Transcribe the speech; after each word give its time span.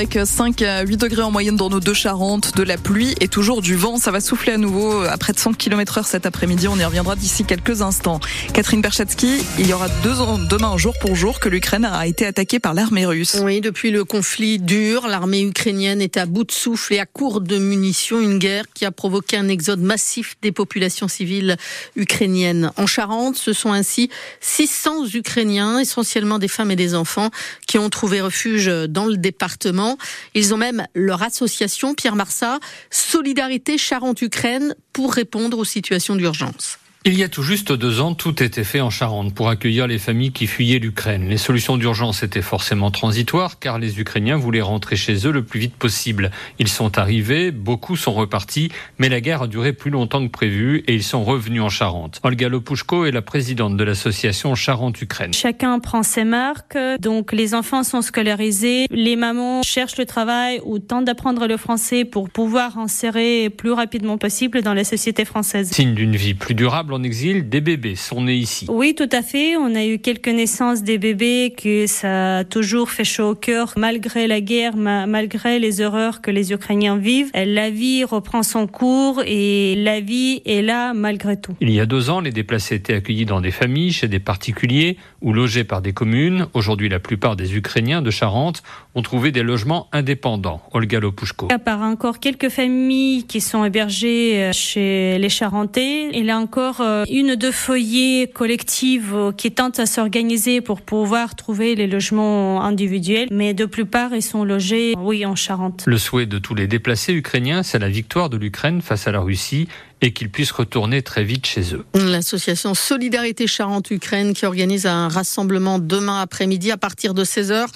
avec 0.00 0.18
5 0.24 0.62
à 0.62 0.80
8 0.80 0.96
degrés 0.96 1.20
en 1.20 1.30
moyenne 1.30 1.56
dans 1.56 1.68
nos 1.68 1.78
deux 1.78 1.92
Charentes, 1.92 2.56
de 2.56 2.62
la 2.62 2.78
pluie 2.78 3.14
et 3.20 3.28
toujours 3.28 3.60
du 3.60 3.76
vent. 3.76 3.98
Ça 3.98 4.10
va 4.10 4.22
souffler 4.22 4.54
à 4.54 4.56
nouveau 4.56 5.02
à 5.02 5.18
près 5.18 5.34
de 5.34 5.38
100 5.38 5.52
km 5.52 5.98
heure 5.98 6.06
cet 6.06 6.24
après-midi. 6.24 6.68
On 6.68 6.78
y 6.78 6.84
reviendra 6.86 7.16
d'ici 7.16 7.44
quelques 7.44 7.82
instants. 7.82 8.18
Catherine 8.54 8.80
Berchatsky, 8.80 9.42
il 9.58 9.66
y 9.66 9.74
aura 9.74 9.90
deux 10.02 10.22
ans, 10.22 10.38
demain, 10.38 10.78
jour 10.78 10.94
pour 11.02 11.16
jour, 11.16 11.38
que 11.38 11.50
l'Ukraine 11.50 11.84
a 11.84 12.06
été 12.06 12.24
attaquée 12.24 12.58
par 12.58 12.72
l'armée 12.72 13.04
russe. 13.04 13.36
Oui, 13.42 13.60
depuis 13.60 13.90
le 13.90 14.04
conflit 14.04 14.58
dur, 14.58 15.06
l'armée 15.06 15.42
ukrainienne 15.42 16.00
est 16.00 16.16
à 16.16 16.24
bout 16.24 16.44
de 16.44 16.52
souffle 16.52 16.94
et 16.94 16.98
à 16.98 17.04
court 17.04 17.42
de 17.42 17.58
munitions. 17.58 18.22
Une 18.22 18.38
guerre 18.38 18.64
qui 18.72 18.86
a 18.86 18.92
provoqué 18.92 19.36
un 19.36 19.48
exode 19.48 19.82
massif 19.82 20.36
des 20.40 20.50
populations 20.50 21.08
civiles 21.08 21.58
ukrainiennes. 21.94 22.72
En 22.78 22.86
Charente, 22.86 23.36
ce 23.36 23.52
sont 23.52 23.72
ainsi 23.72 24.08
600 24.40 25.12
Ukrainiens, 25.12 25.78
essentiellement 25.78 26.38
des 26.38 26.48
femmes 26.48 26.70
et 26.70 26.76
des 26.76 26.94
enfants, 26.94 27.28
qui 27.66 27.76
ont 27.76 27.90
trouvé 27.90 28.22
refuge 28.22 28.64
dans 28.88 29.04
le 29.04 29.18
département. 29.18 29.89
Ils 30.34 30.54
ont 30.54 30.56
même 30.56 30.86
leur 30.94 31.22
association, 31.22 31.94
Pierre 31.94 32.16
Marsat, 32.16 32.58
Solidarité 32.90 33.78
Charente-Ukraine, 33.78 34.74
pour 34.92 35.12
répondre 35.12 35.58
aux 35.58 35.64
situations 35.64 36.16
d'urgence. 36.16 36.78
Il 37.06 37.18
y 37.18 37.22
a 37.22 37.30
tout 37.30 37.42
juste 37.42 37.72
deux 37.72 38.02
ans, 38.02 38.12
tout 38.12 38.42
était 38.42 38.62
fait 38.62 38.82
en 38.82 38.90
Charente 38.90 39.34
pour 39.34 39.48
accueillir 39.48 39.86
les 39.86 39.98
familles 39.98 40.32
qui 40.32 40.46
fuyaient 40.46 40.78
l'Ukraine. 40.78 41.30
Les 41.30 41.38
solutions 41.38 41.78
d'urgence 41.78 42.22
étaient 42.22 42.42
forcément 42.42 42.90
transitoires 42.90 43.58
car 43.58 43.78
les 43.78 44.00
Ukrainiens 44.00 44.36
voulaient 44.36 44.60
rentrer 44.60 44.96
chez 44.96 45.26
eux 45.26 45.30
le 45.30 45.42
plus 45.42 45.60
vite 45.60 45.74
possible. 45.74 46.30
Ils 46.58 46.68
sont 46.68 46.98
arrivés, 46.98 47.52
beaucoup 47.52 47.96
sont 47.96 48.12
repartis, 48.12 48.70
mais 48.98 49.08
la 49.08 49.22
guerre 49.22 49.40
a 49.40 49.46
duré 49.46 49.72
plus 49.72 49.90
longtemps 49.90 50.22
que 50.22 50.30
prévu 50.30 50.84
et 50.88 50.94
ils 50.94 51.02
sont 51.02 51.24
revenus 51.24 51.62
en 51.62 51.70
Charente. 51.70 52.20
Olga 52.22 52.50
Lopushko 52.50 53.06
est 53.06 53.12
la 53.12 53.22
présidente 53.22 53.78
de 53.78 53.84
l'association 53.84 54.54
Charente-Ukraine. 54.54 55.32
Chacun 55.32 55.78
prend 55.78 56.02
ses 56.02 56.24
marques, 56.24 56.76
donc 57.00 57.32
les 57.32 57.54
enfants 57.54 57.82
sont 57.82 58.02
scolarisés, 58.02 58.86
les 58.90 59.16
mamans 59.16 59.62
cherchent 59.62 59.96
le 59.96 60.04
travail 60.04 60.60
ou 60.66 60.78
tentent 60.78 61.06
d'apprendre 61.06 61.46
le 61.46 61.56
français 61.56 62.04
pour 62.04 62.28
pouvoir 62.28 62.76
insérer 62.76 63.48
plus 63.48 63.72
rapidement 63.72 64.18
possible 64.18 64.60
dans 64.60 64.74
la 64.74 64.84
société 64.84 65.24
française. 65.24 65.70
Signe 65.70 65.94
d'une 65.94 66.16
vie 66.16 66.34
plus 66.34 66.54
durable 66.54 66.89
en 66.92 67.02
exil, 67.02 67.48
des 67.48 67.60
bébés 67.60 67.94
sont 67.94 68.22
nés 68.22 68.34
ici. 68.34 68.66
Oui, 68.68 68.94
tout 68.94 69.08
à 69.12 69.22
fait. 69.22 69.56
On 69.56 69.74
a 69.74 69.84
eu 69.84 69.98
quelques 69.98 70.28
naissances 70.28 70.82
des 70.82 70.98
bébés 70.98 71.54
que 71.56 71.86
ça 71.86 72.38
a 72.38 72.44
toujours 72.44 72.90
fait 72.90 73.04
chaud 73.04 73.30
au 73.30 73.34
cœur, 73.34 73.74
malgré 73.76 74.26
la 74.26 74.40
guerre, 74.40 74.76
malgré 74.76 75.58
les 75.58 75.80
horreurs 75.80 76.20
que 76.20 76.30
les 76.30 76.52
Ukrainiens 76.52 76.96
vivent. 76.96 77.30
La 77.34 77.70
vie 77.70 78.04
reprend 78.04 78.42
son 78.42 78.66
cours 78.66 79.22
et 79.26 79.74
la 79.76 80.00
vie 80.00 80.42
est 80.44 80.62
là 80.62 80.94
malgré 80.94 81.36
tout. 81.36 81.54
Il 81.60 81.70
y 81.70 81.80
a 81.80 81.86
deux 81.86 82.10
ans, 82.10 82.20
les 82.20 82.32
déplacés 82.32 82.76
étaient 82.76 82.94
accueillis 82.94 83.26
dans 83.26 83.40
des 83.40 83.50
familles, 83.50 83.92
chez 83.92 84.08
des 84.08 84.18
particuliers 84.18 84.96
ou 85.20 85.32
logés 85.32 85.64
par 85.64 85.82
des 85.82 85.92
communes. 85.92 86.46
Aujourd'hui, 86.54 86.88
la 86.88 87.00
plupart 87.00 87.36
des 87.36 87.56
Ukrainiens 87.56 88.02
de 88.02 88.10
Charente 88.10 88.62
ont 88.94 89.02
trouvé 89.02 89.32
des 89.32 89.42
logements 89.42 89.88
indépendants. 89.92 90.62
Olga 90.72 91.00
Lopushko. 91.00 91.48
À 91.50 91.58
part 91.58 91.82
encore 91.82 92.18
quelques 92.18 92.48
familles 92.48 93.24
qui 93.24 93.40
sont 93.40 93.64
hébergées 93.64 94.42
euh, 94.42 94.52
chez 94.52 95.18
les 95.18 95.28
Charentais, 95.28 96.08
il 96.12 96.24
y 96.24 96.30
a 96.30 96.38
encore 96.38 96.79
euh, 96.80 97.04
une 97.10 97.36
de 97.36 97.50
foyers 97.50 98.28
collectifs 98.28 99.10
euh, 99.12 99.32
qui 99.32 99.52
tentent 99.52 99.78
à 99.78 99.86
s'organiser 99.86 100.60
pour 100.60 100.80
pouvoir 100.80 101.34
trouver 101.34 101.74
les 101.74 101.86
logements 101.86 102.62
individuels, 102.62 103.28
mais 103.30 103.54
de 103.54 103.64
plupart 103.64 104.14
ils 104.14 104.22
sont 104.22 104.44
logés, 104.44 104.94
oui, 104.98 105.24
en 105.26 105.34
Charente. 105.34 105.84
Le 105.86 105.98
souhait 105.98 106.26
de 106.26 106.38
tous 106.38 106.54
les 106.54 106.66
déplacés 106.66 107.12
ukrainiens, 107.12 107.62
c'est 107.62 107.78
la 107.78 107.88
victoire 107.88 108.30
de 108.30 108.36
l'Ukraine 108.36 108.80
face 108.82 109.06
à 109.06 109.12
la 109.12 109.20
Russie 109.20 109.68
et 110.02 110.12
qu'ils 110.12 110.30
puissent 110.30 110.52
retourner 110.52 111.02
très 111.02 111.24
vite 111.24 111.46
chez 111.46 111.74
eux. 111.74 111.84
L'association 111.94 112.74
Solidarité 112.74 113.46
Charente-Ukraine 113.46 114.32
qui 114.32 114.46
organise 114.46 114.86
un 114.86 115.08
rassemblement 115.08 115.78
demain 115.78 116.20
après-midi 116.20 116.70
à 116.70 116.76
partir 116.76 117.14
de 117.14 117.24
16h 117.24 117.66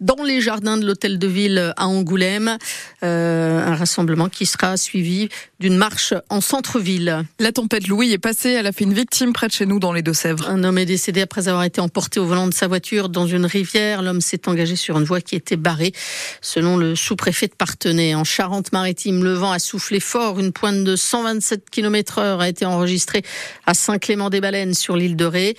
dans 0.00 0.22
les 0.24 0.40
jardins 0.40 0.76
de 0.76 0.86
l'hôtel 0.86 1.18
de 1.18 1.26
ville 1.26 1.72
à 1.76 1.86
Angoulême. 1.86 2.56
Euh, 3.02 3.66
un 3.66 3.74
rassemblement 3.74 4.28
qui 4.28 4.46
sera 4.46 4.76
suivi 4.76 5.28
d'une 5.60 5.76
marche 5.76 6.14
en 6.30 6.40
centre-ville. 6.40 7.24
La 7.38 7.52
tempête 7.52 7.88
Louis 7.88 8.12
est 8.12 8.18
passée, 8.18 8.50
elle 8.50 8.66
a 8.66 8.72
fait 8.72 8.84
une 8.84 8.94
victime 8.94 9.32
près 9.32 9.46
de 9.46 9.52
chez 9.52 9.66
nous 9.66 9.78
dans 9.78 9.92
les 9.92 10.02
Deux-Sèvres. 10.02 10.48
Un 10.48 10.64
homme 10.64 10.78
est 10.78 10.86
décédé 10.86 11.22
après 11.22 11.48
avoir 11.48 11.64
été 11.64 11.80
emporté 11.80 12.20
au 12.20 12.26
volant 12.26 12.46
de 12.46 12.54
sa 12.54 12.66
voiture 12.66 13.08
dans 13.08 13.26
une 13.26 13.46
rivière. 13.46 14.02
L'homme 14.02 14.20
s'est 14.20 14.48
engagé 14.48 14.76
sur 14.76 14.98
une 14.98 15.04
voie 15.04 15.20
qui 15.20 15.36
était 15.36 15.56
barrée, 15.56 15.92
selon 16.40 16.76
le 16.76 16.94
sous-préfet 16.94 17.48
de 17.48 17.54
Partenay. 17.54 18.14
En 18.14 18.24
Charente-Maritime, 18.24 19.22
le 19.22 19.34
vent 19.34 19.52
a 19.52 19.58
soufflé 19.58 20.00
fort, 20.00 20.38
une 20.38 20.52
pointe 20.52 20.84
de 20.84 20.96
127 20.96 21.70
km 21.74 22.18
heure 22.18 22.40
a 22.40 22.48
été 22.48 22.64
enregistré 22.64 23.22
à 23.66 23.74
Saint-Clément-des-Baleines 23.74 24.74
sur 24.74 24.96
l'île 24.96 25.16
de 25.16 25.24
Ré. 25.24 25.56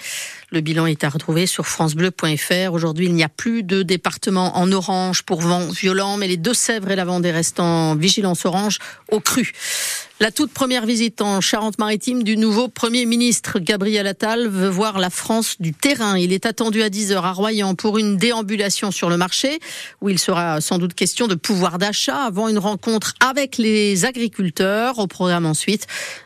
Le 0.52 0.62
bilan 0.62 0.86
est 0.86 1.04
à 1.04 1.10
retrouver 1.10 1.46
sur 1.46 1.68
francebleu.fr. 1.68 2.72
Aujourd'hui, 2.72 3.08
il 3.08 3.14
n'y 3.14 3.24
a 3.24 3.30
plus 3.30 3.64
de 3.64 3.84
département 3.84 4.58
en 4.58 4.72
orange 4.72 5.24
pour 5.24 5.42
vent 5.42 5.68
violent, 5.68 6.16
mais 6.16 6.28
les 6.28 6.38
Deux-Sèvres 6.38 6.90
et 6.92 6.96
la 6.96 7.04
Vendée 7.04 7.32
restent 7.32 7.60
en 7.60 7.96
vigilance 7.96 8.46
orange 8.46 8.80
au 9.12 9.20
cru. 9.20 9.52
La 10.22 10.32
toute 10.32 10.54
première 10.54 10.86
visite 10.86 11.20
en 11.20 11.42
Charente-Maritime 11.42 12.24
du 12.24 12.38
nouveau 12.38 12.70
Premier 12.70 13.06
ministre 13.06 13.60
Gabriel 13.60 14.08
Attal 14.08 14.48
veut 14.48 14.70
voir 14.70 14.98
la 14.98 15.10
France 15.10 15.58
du 15.60 15.74
terrain. 15.74 16.18
Il 16.18 16.32
est 16.32 16.46
attendu 16.46 16.82
à 16.84 16.90
10h 16.90 17.16
à 17.18 17.34
Royan 17.34 17.76
pour 17.76 17.98
une 17.98 18.16
déambulation 18.16 18.92
sur 18.92 19.10
le 19.10 19.18
marché 19.18 19.60
où 20.00 20.08
il 20.08 20.18
sera 20.18 20.62
sans 20.62 20.78
doute 20.78 20.94
question 20.94 21.28
de 21.28 21.36
pouvoir 21.36 21.80
d'achat 21.80 22.24
avant 22.24 22.48
une 22.48 22.60
rencontre 22.60 23.14
avec 23.20 23.58
les 23.58 24.06
agriculteurs. 24.06 25.00
Au 25.00 25.08
programme 25.08 25.46
ensuite, 25.46 25.86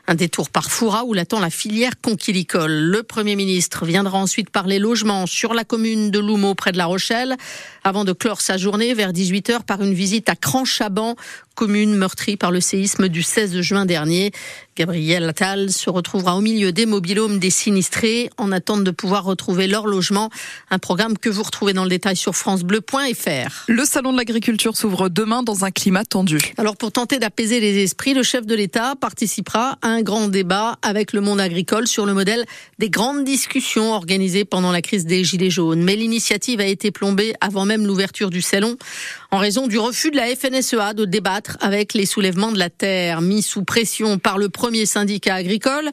un 0.10 0.16
détour 0.16 0.50
par 0.50 0.72
Foura 0.72 1.06
où 1.06 1.14
l'attend 1.14 1.40
la 1.40 1.52
filière 1.52 2.02
conquilicole. 2.02 2.72
Le 2.72 3.04
Premier 3.04 3.36
ministre 3.36 3.86
viendra 3.86 4.18
ensuite 4.18 4.50
parler 4.50 4.80
logement 4.80 5.28
sur 5.28 5.54
la 5.54 5.64
commune 5.64 6.10
de 6.10 6.18
Loumeau 6.18 6.56
près 6.56 6.72
de 6.72 6.80
La 6.80 6.88
Rochelle 6.88 7.38
avant 7.84 8.06
de 8.06 8.14
clore 8.14 8.42
sa 8.42 8.58
journée 8.58 8.96
vers 8.96 9.14
18h 9.14 9.62
par 9.66 9.84
une 9.84 9.94
visite 9.94 10.28
à 10.28 10.36
Cranchaban 10.36 11.16
commune 11.54 11.96
meurtrie 11.96 12.38
par 12.38 12.52
le 12.52 12.60
séisme 12.60 13.08
du 13.08 13.22
16 13.22 13.60
juin 13.62 13.86
dernier. 13.86 14.32
Gabriel 14.80 15.28
Attal 15.28 15.72
se 15.72 15.90
retrouvera 15.90 16.38
au 16.38 16.40
milieu 16.40 16.72
des 16.72 16.86
mobilhomes 16.86 17.38
des 17.38 17.50
sinistrés 17.50 18.30
en 18.38 18.54
attente 18.54 18.86
de 18.86 18.92
pouvoir 18.92 19.26
retrouver 19.26 19.68
leur 19.68 19.86
logement. 19.88 20.30
Un 20.72 20.80
programme 20.80 21.18
que 21.18 21.28
vous 21.28 21.44
retrouvez 21.44 21.74
dans 21.74 21.84
le 21.84 21.90
détail 21.90 22.16
sur 22.16 22.34
francebleu.fr. 22.34 23.66
Le 23.68 23.84
salon 23.84 24.14
de 24.14 24.18
l'agriculture 24.18 24.78
s'ouvre 24.78 25.10
demain 25.10 25.44
dans 25.44 25.66
un 25.66 25.72
climat 25.72 26.06
tendu. 26.06 26.54
Alors 26.58 26.78
pour 26.78 26.94
tenter 26.94 27.20
d'apaiser 27.20 27.60
les 27.60 27.84
esprits, 27.84 28.14
le 28.14 28.24
chef 28.24 28.46
de 28.46 28.56
l'État 28.56 28.96
participera 28.96 29.78
à 29.82 29.90
un 29.90 30.02
grand 30.02 30.30
débat 30.30 30.78
avec 30.82 31.12
le 31.12 31.20
monde 31.20 31.42
agricole 31.42 31.86
sur 31.86 32.06
le 32.06 32.14
modèle 32.14 32.46
des 32.78 32.90
grandes 32.90 33.26
discussions 33.26 33.92
organisées 33.92 34.46
pendant 34.46 34.72
la 34.72 34.82
crise 34.82 35.06
des 35.06 35.26
Gilets 35.26 35.50
jaunes. 35.50 35.84
Mais 35.84 35.98
l'initiative 35.98 36.62
a 36.62 36.66
été 36.66 36.92
plombée 36.92 37.34
avant 37.42 37.66
même 37.66 37.86
l'ouverture 37.86 38.30
du 38.30 38.42
salon 38.42 38.78
en 39.32 39.40
raison 39.40 39.68
du 39.68 39.78
refus 39.78 40.10
de 40.10 40.16
la 40.16 40.34
FNSEA 40.34 40.94
de 40.94 41.04
débattre 41.04 41.58
avec 41.60 41.94
les 41.94 42.06
soulèvements 42.06 42.54
de 42.54 42.58
la 42.58 42.70
terre 42.70 43.20
mis 43.20 43.44
sous 43.44 43.66
pression 43.66 44.18
par 44.20 44.38
le 44.38 44.48
premier 44.48 44.69
syndicat 44.86 45.40
agricole. 45.40 45.92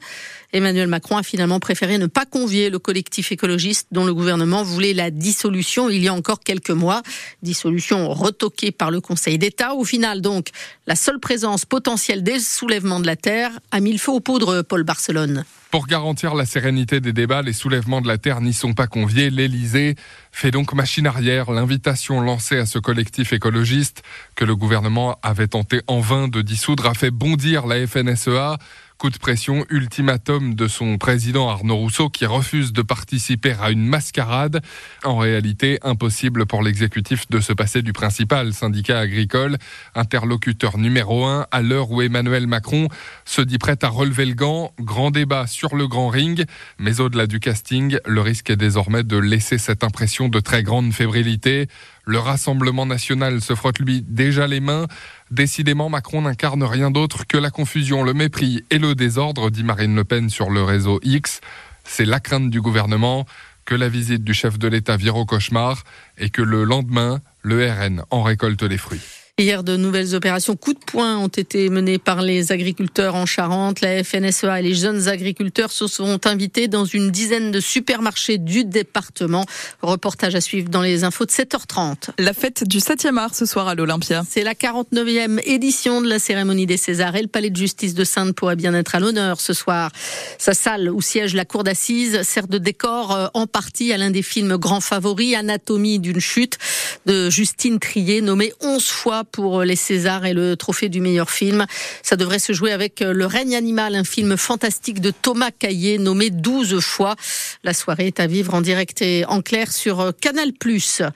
Emmanuel 0.53 0.89
Macron 0.89 1.17
a 1.17 1.23
finalement 1.23 1.61
préféré 1.61 1.99
ne 1.99 2.07
pas 2.07 2.25
convier 2.25 2.71
le 2.71 2.79
collectif 2.79 3.33
écologiste 3.33 3.89
dont 3.93 4.05
le 4.05 4.15
gouvernement 4.15 4.63
voulait 4.63 4.95
la 4.95 5.11
dissolution 5.11 5.89
il 5.89 6.03
y 6.03 6.09
a 6.09 6.15
encore 6.15 6.41
quelques 6.41 6.71
mois. 6.71 7.03
Dissolution 7.43 8.09
retoquée 8.11 8.73
par 8.73 8.91
le 8.91 9.01
Conseil 9.01 9.39
d'État. 9.39 9.75
Au 9.75 9.85
final, 9.85 10.21
donc, 10.21 10.49
la 10.87 10.97
seule 10.97 11.21
présence 11.21 11.65
potentielle 11.65 12.23
des 12.23 12.39
soulèvements 12.39 13.01
de 13.01 13.07
la 13.07 13.17
terre 13.17 13.51
a 13.71 13.81
mis 13.81 13.93
le 13.93 13.99
feu 13.99 14.13
aux 14.13 14.21
poudres, 14.21 14.63
Paul 14.63 14.85
Barcelone. 14.85 15.45
Pour 15.71 15.89
garantir 15.89 16.35
la 16.35 16.47
sérénité 16.47 17.01
des 17.01 17.13
débats, 17.13 17.43
les 17.43 17.53
soulèvements 17.53 18.01
de 18.01 18.07
la 18.07 18.19
Terre 18.19 18.41
n'y 18.41 18.55
sont 18.55 18.73
pas 18.73 18.87
conviés. 18.87 19.31
L'Élysée 19.31 19.97
fait 20.31 20.53
donc 20.53 20.73
machine 20.73 21.07
arrière. 21.07 21.51
L'invitation 21.51 22.21
lancée 22.21 22.57
à 22.57 22.67
ce 22.67 22.79
collectif 22.79 23.33
écologiste 23.33 24.03
que 24.37 24.45
le 24.45 24.55
gouvernement 24.55 25.19
avait 25.23 25.49
tenté 25.49 25.83
en 25.89 26.01
vain 26.01 26.29
de 26.29 26.41
dissoudre 26.41 26.87
a 26.87 26.95
fait 26.95 27.11
bondir 27.11 27.67
la 27.67 27.85
FNSEA. 27.85 28.59
Coup 28.99 29.11
de 29.11 29.19
pression, 29.19 29.67
ultimatum 29.69 30.55
de 30.55 30.69
son 30.69 30.97
président 30.97 31.51
Arnaud 31.51 31.77
Rousseau 31.77 32.09
qui 32.09 32.25
refuse 32.25 32.73
de 32.73 32.81
participer 32.81 33.55
à 33.61 33.71
une 33.71 33.87
mascarade. 33.87 34.63
En 35.05 35.19
réalité, 35.19 35.79
impossible 35.83 36.47
pour 36.47 36.63
l'exécutif 36.63 37.29
de 37.29 37.41
se 37.41 37.53
passer 37.53 37.83
du 37.83 37.93
principal 37.93 38.55
syndicat 38.55 38.99
agricole, 38.99 39.59
interlocuteur 39.95 40.79
numéro 40.79 41.27
un 41.27 41.47
à 41.51 41.61
l'heure 41.61 41.91
où 41.91 42.01
Emmanuel 42.01 42.47
Macron 42.47 42.89
se 43.27 43.43
dit 43.43 43.59
prêt 43.59 43.77
à 43.83 43.89
relever 43.89 44.25
le 44.25 44.33
gant. 44.33 44.73
Grand 44.81 45.11
débat 45.11 45.47
sur 45.47 45.77
le 45.77 45.87
grand 45.87 46.09
ring, 46.09 46.47
mais 46.79 46.99
au-delà 47.01 47.27
du 47.27 47.39
casting, 47.39 47.99
le 48.07 48.23
risque 48.23 48.49
est 48.49 48.57
désormais 48.57 49.05
de 49.05 49.19
laisser 49.19 49.59
cette 49.59 49.85
impression 49.85 50.31
de 50.31 50.41
très 50.41 50.63
grande 50.63 50.95
fébrilité. 50.95 51.69
Le 52.09 52.21
Rassemblement 52.21 52.87
national 52.87 53.41
se 53.41 53.57
frotte 53.57 53.81
lui 53.81 54.01
déjà 54.01 54.47
les 54.47 54.61
mains. 54.61 54.87
Décidément, 55.33 55.89
Macron 55.89 56.23
n'incarne 56.23 56.63
rien 56.63 56.93
d'autre 56.93 57.27
que 57.27 57.37
la 57.37 57.51
confusion, 57.51 58.05
le 58.05 58.15
mépris 58.15 58.65
et 58.71 58.79
le 58.79 58.95
désordre, 58.95 59.51
dit 59.51 59.65
Marine 59.65 59.97
Le 59.97 60.05
Pen 60.05 60.31
sur 60.31 60.51
le 60.51 60.63
réseau 60.63 61.01
X. 61.03 61.41
C'est 61.83 62.05
la 62.05 62.21
crainte 62.21 62.49
du 62.49 62.61
gouvernement 62.61 63.27
que 63.65 63.75
la 63.75 63.89
visite 63.89 64.23
du 64.23 64.35
chef 64.35 64.57
de 64.57 64.69
l'État 64.69 64.97
vire 64.97 65.17
au 65.17 65.27
cauchemar 65.27 65.83
et 66.17 66.31
que 66.31 66.43
le 66.43 66.63
lendemain, 66.63 67.21
le 67.43 67.69
RN 67.69 68.03
en 68.11 68.23
récolte 68.23 68.63
les 68.63 68.79
fruits. 68.79 69.26
Hier, 69.39 69.63
de 69.63 69.77
nouvelles 69.77 70.15
opérations 70.15 70.57
coup 70.57 70.73
de 70.73 70.79
poing 70.79 71.19
ont 71.19 71.29
été 71.29 71.69
menées 71.69 71.99
par 71.99 72.23
les 72.23 72.53
agriculteurs 72.53 73.17
en 73.17 73.27
Charente. 73.27 73.83
La 73.83 74.03
FNSEA 74.03 74.61
et 74.61 74.63
les 74.63 74.75
jeunes 74.75 75.09
agriculteurs 75.09 75.73
se 75.73 75.87
sont 75.87 76.27
invités 76.27 76.69
dans 76.69 76.87
une 76.87 77.11
dizaine 77.11 77.51
de 77.51 77.61
supermarchés 77.61 78.39
du 78.39 78.65
département. 78.65 79.45
Reportage 79.83 80.35
à 80.35 80.41
suivre 80.41 80.71
dans 80.71 80.81
les 80.81 81.05
infos 81.05 81.27
de 81.27 81.31
7h30. 81.31 82.13
La 82.19 82.33
fête 82.33 82.67
du 82.67 82.79
7e 82.79 83.19
art 83.19 83.35
ce 83.35 83.45
soir 83.45 83.69
à 83.69 83.75
l'Olympia. 83.75 84.23
C'est 84.27 84.43
la 84.43 84.55
49e 84.55 85.43
édition 85.45 86.01
de 86.01 86.09
la 86.09 86.19
cérémonie 86.19 86.65
des 86.65 86.79
Césars 86.79 87.17
et 87.17 87.21
le 87.21 87.29
palais 87.29 87.51
de 87.51 87.57
justice 87.57 87.93
de 87.93 88.05
Sainte 88.05 88.35
pourrait 88.35 88.57
bien 88.57 88.73
être 88.73 88.95
à 88.95 89.01
l'honneur 89.01 89.43
ce 89.43 89.53
soir. 89.53 89.91
Sa 90.39 90.55
salle 90.55 90.89
où 90.89 91.03
siège 91.03 91.35
la 91.35 91.45
cour 91.45 91.63
d'assises 91.63 92.23
sert 92.23 92.49
de 92.49 92.57
décor 92.57 93.15
euh, 93.15 93.27
en 93.35 93.47
partie 93.47 93.93
à 93.93 93.99
l'un 93.99 94.11
des 94.11 94.23
films 94.23 94.57
grands 94.57 94.81
favoris, 94.81 95.35
Anatomie 95.35 95.99
d'une 95.99 96.21
chute 96.21 96.57
de 97.05 97.29
Justine 97.29 97.79
Trier, 97.79 98.23
nommé 98.23 98.55
11 98.63 98.83
fois 98.83 99.25
pour 99.31 99.63
les 99.63 99.77
Césars 99.77 100.25
et 100.25 100.33
le 100.33 100.57
trophée 100.57 100.89
du 100.89 101.01
meilleur 101.01 101.31
film. 101.31 101.67
Ça 102.03 102.17
devrait 102.17 102.39
se 102.39 102.53
jouer 102.53 102.73
avec 102.73 103.01
Le 103.01 103.27
règne 103.27 103.57
animal, 103.57 103.95
un 103.95 104.05
film 104.05 104.37
fantastique 104.37 105.01
de 105.01 105.11
Thomas 105.11 105.51
Caillé, 105.51 105.99
nommé 105.99 106.31
12 106.31 106.81
fois. 106.81 107.17
La 107.65 107.75
soirée 107.75 108.07
est 108.07 108.21
à 108.21 108.27
vivre 108.27 108.55
en 108.55 108.61
direct 108.61 109.03
et 109.03 109.25
en 109.27 109.43
clair 109.43 109.73
sur 109.73 110.13
Canal+. 110.21 110.53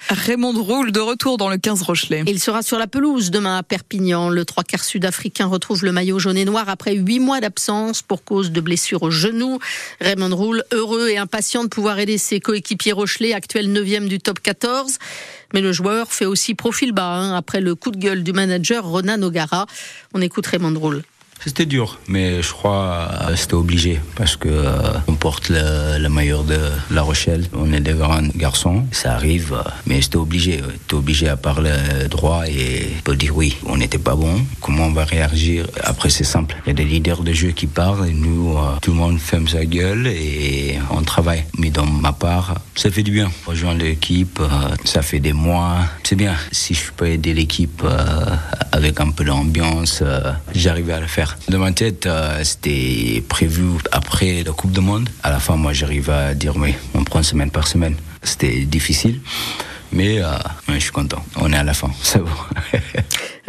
Raymond 0.09 0.63
Roule 0.63 0.93
de 0.93 1.01
retour 1.01 1.37
dans 1.37 1.49
le 1.49 1.57
15 1.57 1.83
Rochelet. 1.83 2.25
Il 2.27 2.41
sera 2.41 2.63
sur 2.63 2.79
la 2.79 2.87
pelouse 2.87 3.31
demain 3.31 3.59
à 3.59 3.63
Perpignan. 3.63 4.29
Le 4.29 4.45
trois 4.45 4.65
quarts 4.65 4.85
sud-africain 4.85 5.47
retrouve 5.47 5.85
le 5.85 5.93
maillot 5.93 6.19
jaune 6.19 6.37
et 6.37 6.45
noir 6.45 6.69
après 6.69 6.95
huit 6.95 7.21
mois 7.21 7.41
d'absence 7.41 8.03
pour 8.03 8.25
cause 8.25 8.51
de 8.51 8.61
blessures 8.61 9.03
au 9.03 9.11
genou. 9.11 9.59
Raymond 10.01 10.35
Roule, 10.35 10.65
heureux 10.73 11.09
et 11.09 11.19
impatient 11.19 11.65
de 11.65 11.69
pouvoir 11.69 11.99
aider 11.99 12.19
ses 12.19 12.41
coéquipiers 12.41 12.93
Rochelet, 12.93 13.33
actuel 13.33 13.73
9e 13.73 14.09
du 14.09 14.19
top 14.19 14.41
14. 14.41 14.99
Mais 15.53 15.61
le 15.61 15.73
joueur 15.73 16.13
fait 16.13 16.27
aussi 16.27 16.55
profil 16.55 16.93
bas 16.93 17.17
hein, 17.17 17.35
après 17.35 17.61
le 17.61 17.75
coup 17.75 17.91
de 17.91 17.99
gueule 17.99 18.23
du 18.23 18.33
manager 18.33 18.85
Ronan 18.85 19.21
O'Gara. 19.23 19.67
On 20.15 20.21
écoute 20.21 20.47
Raymond 20.47 20.79
Roule. 20.79 21.03
C'était 21.43 21.65
dur, 21.65 21.99
mais 22.07 22.43
je 22.43 22.53
crois 22.53 23.09
que 23.09 23.33
euh, 23.33 23.37
c'était 23.37 23.55
obligé 23.55 23.99
parce 24.15 24.37
que 24.37 24.51
euh, 24.51 24.93
on 25.09 25.15
porte 25.15 25.49
le, 25.49 25.97
le, 25.99 26.09
maillot 26.11 26.43
de 26.43 26.59
La 26.91 27.01
Rochelle. 27.01 27.47
On 27.55 27.73
est 27.73 27.81
des 27.81 27.95
grands 27.95 28.29
garçons, 28.37 28.85
ça 28.93 29.15
arrive, 29.15 29.55
euh, 29.55 29.63
mais 29.87 30.03
c'était 30.03 30.19
obligé. 30.19 30.61
T'es 30.87 30.95
obligé 30.95 31.29
à 31.31 31.39
parler 31.39 31.73
droit 32.11 32.43
et 32.47 32.91
peut 33.05 33.17
dire 33.17 33.35
oui. 33.35 33.57
On 33.65 33.79
n'était 33.79 33.97
pas 33.97 34.17
bon. 34.17 34.43
Comment 34.61 34.85
on 34.85 34.93
va 34.93 35.07
réagir? 35.07 35.67
Après, 35.83 36.11
c'est 36.11 36.25
simple. 36.25 36.57
Il 36.67 36.69
y 36.69 36.73
a 36.73 36.75
des 36.75 36.85
leaders 36.85 37.23
de 37.23 37.33
jeu 37.33 37.53
qui 37.53 37.67
parlent 37.67 38.07
et 38.07 38.13
nous, 38.13 38.59
tout 38.83 38.91
le 38.91 38.99
monde 38.99 39.19
ferme 39.19 39.49
sa 39.49 39.65
gueule 39.65 40.09
et 40.09 40.79
on 40.91 41.01
travaille. 41.03 41.45
Mais 41.57 41.71
dans 41.71 41.87
ma 41.87 42.13
part, 42.13 42.57
ça 42.75 42.91
fait 42.91 43.03
du 43.03 43.13
bien. 43.13 43.31
Rejoindre 43.47 43.83
l'équipe, 43.83 44.43
ça 44.85 45.01
fait 45.01 45.21
des 45.21 45.33
mois. 45.33 45.79
C'est 46.03 46.17
bien. 46.17 46.35
Si 46.53 46.75
je 46.75 46.93
peux 46.95 47.07
aider 47.07 47.33
l'équipe 47.33 47.83
avec 48.73 49.01
un 49.01 49.11
peu 49.11 49.25
d'ambiance, 49.25 50.03
j'arrive 50.55 50.91
à 50.91 51.01
le 51.01 51.07
faire. 51.07 51.30
De 51.49 51.57
ma 51.57 51.73
tête, 51.73 52.07
euh, 52.07 52.43
c'était 52.45 53.23
prévu 53.29 53.65
après 53.93 54.43
la 54.45 54.53
Coupe 54.53 54.73
du 54.73 54.81
Monde. 54.81 55.09
À 55.23 55.31
la 55.31 55.41
fin, 55.41 55.57
moi, 55.57 55.73
j'arrive 55.73 56.11
à 56.11 56.35
dire 56.35 56.57
oui, 56.57 56.75
on 56.95 57.05
prend 57.05 57.23
semaine 57.23 57.51
par 57.51 57.67
semaine. 57.67 57.97
C'était 58.23 58.65
difficile. 58.65 59.21
Mais 59.93 60.23
euh, 60.23 60.31
je 60.69 60.79
suis 60.79 60.93
content. 60.93 61.25
On 61.37 61.53
est 61.53 61.57
à 61.57 61.65
la 61.65 61.75
fin. 61.75 61.91
C'est 62.03 62.21
bon. 62.21 62.29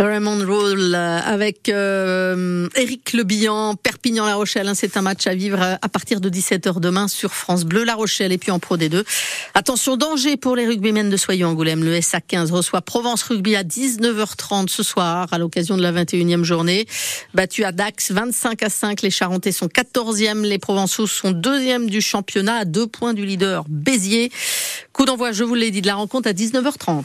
Raymond 0.03 0.45
Roll 0.47 0.95
euh, 0.95 1.19
avec 1.23 1.69
euh, 1.69 2.67
Eric 2.75 3.13
Lebihan, 3.13 3.75
Perpignan-La 3.75 4.35
Rochelle. 4.35 4.67
Hein, 4.67 4.73
c'est 4.73 4.97
un 4.97 5.01
match 5.01 5.27
à 5.27 5.35
vivre 5.35 5.61
à 5.61 5.89
partir 5.89 6.19
de 6.21 6.29
17h 6.29 6.79
demain 6.79 7.07
sur 7.07 7.33
France 7.33 7.65
Bleu 7.65 7.83
La 7.83 7.93
Rochelle 7.93 8.31
et 8.31 8.37
puis 8.37 8.51
en 8.51 8.59
Pro 8.59 8.77
D2. 8.77 9.03
Attention, 9.53 9.97
danger 9.97 10.37
pour 10.37 10.55
les 10.55 10.65
rugbymen 10.65 11.09
de 11.09 11.17
Soyons-Angoulême. 11.17 11.83
Le 11.83 11.99
SA15 11.99 12.51
reçoit 12.51 12.81
Provence 12.81 13.23
Rugby 13.23 13.55
à 13.55 13.63
19h30 13.63 14.69
ce 14.69 14.81
soir 14.81 15.27
à 15.31 15.37
l'occasion 15.37 15.77
de 15.77 15.83
la 15.83 15.91
21e 15.91 16.43
journée. 16.43 16.87
Battu 17.33 17.63
à 17.63 17.71
Dax 17.71 18.11
25 18.11 18.63
à 18.63 18.69
5, 18.69 19.01
les 19.03 19.11
Charentais 19.11 19.51
sont 19.51 19.67
14e, 19.67 20.41
les 20.41 20.57
Provençaux 20.57 21.07
sont 21.07 21.31
2e 21.31 21.85
du 21.85 22.01
championnat 22.01 22.55
à 22.55 22.65
deux 22.65 22.87
points 22.87 23.13
du 23.13 23.25
leader 23.25 23.65
Béziers. 23.69 24.31
Coup 24.93 25.05
d'envoi, 25.05 25.31
je 25.31 25.43
vous 25.43 25.55
l'ai 25.55 25.69
dit, 25.69 25.81
de 25.81 25.87
la 25.87 25.95
rencontre 25.95 26.27
à 26.27 26.33
19h30. 26.33 27.03